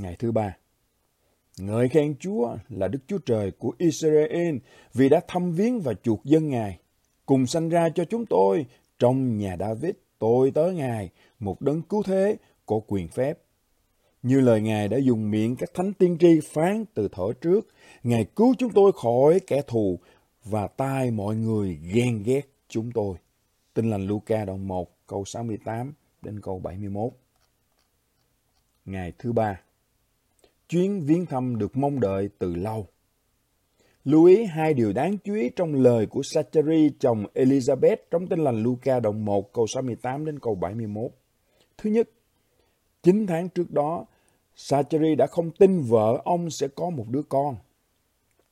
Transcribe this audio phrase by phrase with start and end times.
[0.00, 0.56] Ngày thứ ba,
[1.58, 4.56] ngợi khen Chúa là Đức Chúa Trời của Israel
[4.94, 6.78] vì đã thăm viếng và chuộc dân Ngài,
[7.26, 8.66] cùng sanh ra cho chúng tôi
[8.98, 12.36] trong nhà David tôi tới Ngài, một đấng cứu thế
[12.66, 13.38] có quyền phép.
[14.22, 17.68] Như lời Ngài đã dùng miệng các thánh tiên tri phán từ thở trước,
[18.02, 19.98] Ngài cứu chúng tôi khỏi kẻ thù
[20.44, 23.16] và tai mọi người ghen ghét chúng tôi.
[23.74, 25.92] Tin lành Luca đoạn 1 câu 68
[26.22, 27.12] đến câu 71.
[28.84, 29.60] Ngày thứ ba
[30.70, 32.86] Chuyến viếng thăm được mong đợi từ lâu.
[34.04, 38.38] Lưu ý hai điều đáng chú ý trong lời của Sacheri chồng Elizabeth trong tin
[38.38, 41.10] lành Luca đoạn 1 câu 68 đến câu 71.
[41.78, 42.10] Thứ nhất,
[43.02, 44.06] 9 tháng trước đó,
[44.56, 47.56] Sacheri đã không tin vợ ông sẽ có một đứa con.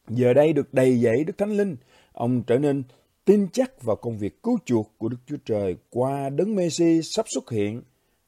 [0.08, 1.76] Giờ đây được đầy dẫy Đức Thánh Linh,
[2.12, 2.82] ông trở nên
[3.24, 7.26] tin chắc vào công việc cứu chuộc của Đức Chúa Trời qua đấng Messi sắp
[7.28, 7.82] xuất hiện,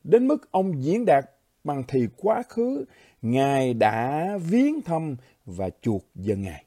[0.04, 1.24] đến mức ông diễn đạt
[1.64, 2.84] bằng thì quá khứ,
[3.22, 5.16] Ngài đã viếng thăm
[5.46, 6.64] và chuộc dân Ngài.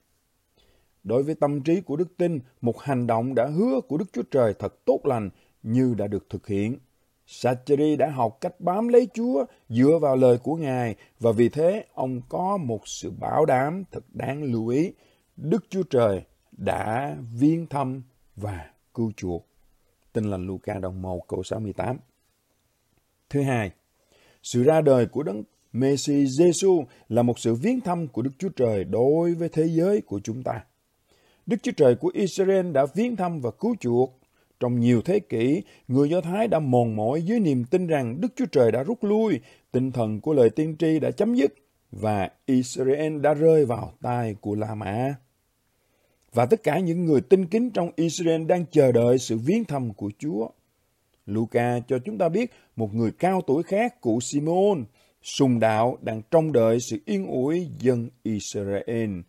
[1.03, 4.23] Đối với tâm trí của đức tin, một hành động đã hứa của Đức Chúa
[4.31, 5.29] Trời thật tốt lành
[5.63, 6.77] như đã được thực hiện.
[7.25, 11.85] Sacheri đã học cách bám lấy Chúa dựa vào lời của Ngài và vì thế
[11.93, 14.93] ông có một sự bảo đảm thật đáng lưu ý.
[15.37, 18.03] Đức Chúa Trời đã viếng thăm
[18.35, 19.47] và cứu chuộc.
[20.13, 21.97] Tin lành Luca đồng 1 câu 68.
[23.29, 23.71] Thứ hai,
[24.43, 28.49] sự ra đời của đấng Messi Giêsu là một sự viếng thăm của Đức Chúa
[28.49, 30.63] Trời đối với thế giới của chúng ta.
[31.45, 34.19] Đức Chúa Trời của Israel đã viếng thăm và cứu chuộc.
[34.59, 38.27] Trong nhiều thế kỷ, người Do Thái đã mòn mỏi dưới niềm tin rằng Đức
[38.35, 39.39] Chúa Trời đã rút lui,
[39.71, 41.53] tinh thần của lời tiên tri đã chấm dứt
[41.91, 45.15] và Israel đã rơi vào tay của La Mã.
[46.33, 49.93] Và tất cả những người tin kính trong Israel đang chờ đợi sự viếng thăm
[49.93, 50.47] của Chúa.
[51.25, 54.85] Luca cho chúng ta biết một người cao tuổi khác, cụ Simon,
[55.21, 59.19] sùng đạo đang trông đợi sự yên ủi dân Israel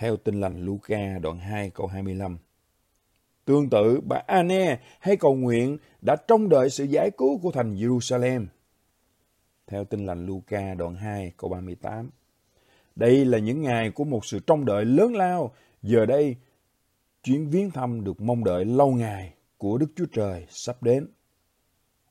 [0.00, 2.38] theo tin lành Luca đoạn 2 câu 25.
[3.44, 7.74] Tương tự, bà Anne hay cầu nguyện đã trông đợi sự giải cứu của thành
[7.74, 8.46] Jerusalem.
[9.66, 12.10] Theo tin lành Luca đoạn 2 câu 38.
[12.96, 15.52] Đây là những ngày của một sự trông đợi lớn lao.
[15.82, 16.36] Giờ đây,
[17.22, 21.06] chuyến viếng thăm được mong đợi lâu ngày của Đức Chúa Trời sắp đến.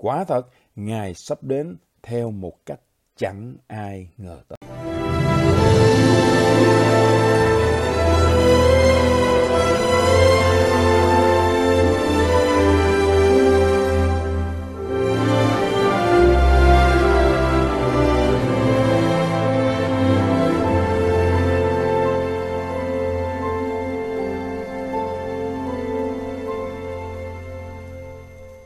[0.01, 2.79] Quả thật, Ngài sắp đến theo một cách
[3.15, 4.78] chẳng ai ngờ tới.